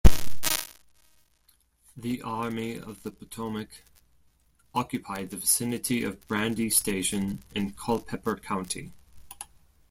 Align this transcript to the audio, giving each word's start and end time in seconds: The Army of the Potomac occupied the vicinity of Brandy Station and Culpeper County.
The 1.95 2.23
Army 2.23 2.75
of 2.79 3.03
the 3.03 3.11
Potomac 3.11 3.83
occupied 4.73 5.29
the 5.29 5.37
vicinity 5.37 6.01
of 6.03 6.27
Brandy 6.27 6.71
Station 6.71 7.43
and 7.55 7.77
Culpeper 7.77 8.35
County. 8.37 8.93